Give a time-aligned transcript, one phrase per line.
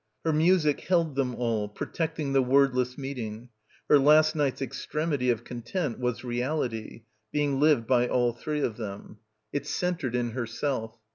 [0.25, 3.49] Her music held them all, protecting the word less meeting.
[3.87, 8.77] Her last night's extremity of con tent was reality, being lived by all three of
[8.77, 9.19] them.
[9.53, 10.97] It centred in herself.